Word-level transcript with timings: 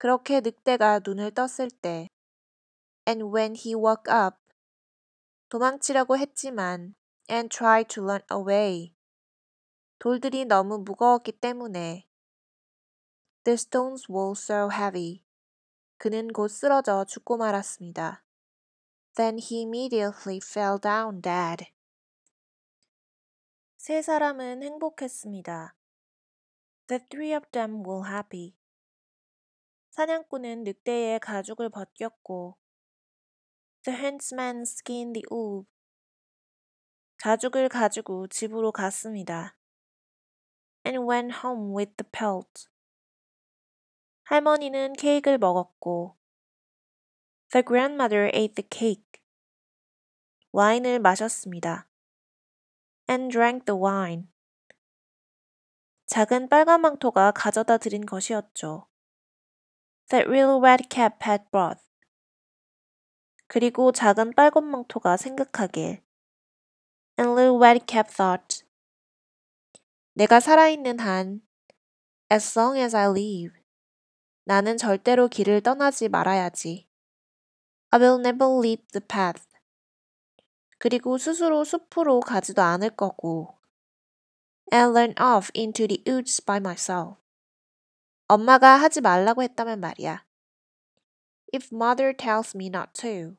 그렇게 0.00 0.40
늑대가 0.40 1.00
눈을 1.04 1.32
떴을 1.32 1.70
때 1.70 2.08
and 3.06 3.22
when 3.26 3.54
he 3.54 3.74
woke 3.74 4.10
up 4.10 4.38
도망치려고 5.50 6.16
했지만 6.16 6.94
and 7.30 7.54
tried 7.54 7.94
to 7.94 8.02
run 8.02 8.22
away 8.32 8.94
돌들이 9.98 10.46
너무 10.46 10.78
무거웠기 10.78 11.32
때문에 11.32 12.08
the 13.44 13.54
stones 13.56 14.10
were 14.10 14.32
so 14.32 14.70
heavy 14.72 15.22
그는 15.98 16.28
곧 16.28 16.48
쓰러져 16.48 17.04
죽고 17.04 17.36
말았습니다. 17.36 18.24
Then 19.16 19.36
he 19.36 19.64
immediately 19.64 20.40
fell 20.42 20.80
down 20.80 21.20
dead. 21.20 21.70
세 23.76 24.00
사람은 24.00 24.62
행복했습니다. 24.62 25.76
The 26.86 27.04
three 27.10 27.34
of 27.34 27.46
them 27.52 27.84
were 27.86 28.10
happy. 28.10 28.59
사냥꾼은 29.90 30.62
늑대의 30.64 31.18
가죽을 31.18 31.68
벗겼고 31.68 32.56
The 33.82 33.98
huntsman 33.98 34.62
skinned 34.62 35.20
the 35.20 35.24
wolf. 35.32 35.66
가죽을 37.16 37.68
가지고 37.68 38.28
집으로 38.28 38.72
갔습니다. 38.72 39.56
And 40.86 41.06
went 41.08 41.38
home 41.42 41.74
with 41.76 41.94
the 41.96 42.08
pelt. 42.10 42.68
할머니는 44.24 44.92
케이크를 44.92 45.38
먹었고 45.38 46.16
The 47.50 47.64
grandmother 47.66 48.30
ate 48.32 48.54
the 48.54 48.68
cake. 48.70 49.20
와인을 50.52 51.00
마셨습니다. 51.00 51.88
And 53.08 53.32
drank 53.32 53.64
the 53.64 53.80
wine. 53.80 54.28
작은 56.06 56.48
빨간 56.48 56.80
망토가 56.80 57.32
가져다 57.32 57.78
드린 57.78 58.04
것이었죠. 58.04 58.89
That 60.10 60.28
little 60.28 60.60
red 60.60 60.88
cap 60.90 61.22
had 61.22 61.44
brought. 61.52 61.80
그리고 63.46 63.92
작은 63.92 64.32
빨간 64.34 64.64
망토가 64.64 65.16
생각하길. 65.16 66.02
And 67.16 67.32
little 67.32 67.58
red 67.58 67.84
cap 67.86 68.10
thought. 68.10 68.64
내가 70.14 70.40
살아있는 70.40 70.98
한, 70.98 71.42
as 72.28 72.58
long 72.58 72.76
as 72.76 72.96
I 72.96 73.06
live, 73.06 73.54
나는 74.44 74.76
절대로 74.76 75.28
길을 75.28 75.60
떠나지 75.60 76.08
말아야지. 76.08 76.88
I 77.90 78.00
will 78.00 78.18
never 78.18 78.50
leave 78.58 78.84
the 78.88 79.06
path. 79.06 79.46
그리고 80.78 81.18
스스로 81.18 81.62
숲으로 81.62 82.18
가지도 82.18 82.62
않을 82.62 82.96
거고. 82.96 83.60
And 84.72 84.90
run 84.90 85.14
off 85.20 85.52
into 85.54 85.86
the 85.86 86.02
woods 86.04 86.44
by 86.44 86.56
myself. 86.56 87.20
엄마가 88.30 88.76
하지 88.76 89.00
말라고 89.00 89.42
했다면 89.42 89.80
말이야. 89.80 90.24
If 91.52 91.74
mother 91.74 92.16
tells 92.16 92.56
me 92.56 92.68
not 92.68 92.92
to, 93.02 93.36